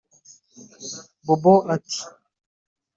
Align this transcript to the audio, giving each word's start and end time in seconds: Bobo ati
Bobo 1.25 1.53
ati 1.75 1.99